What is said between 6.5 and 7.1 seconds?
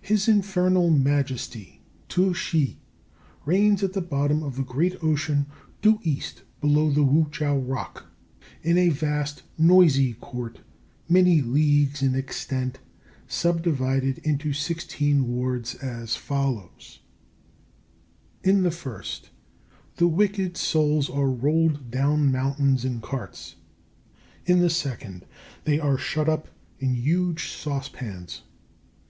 below the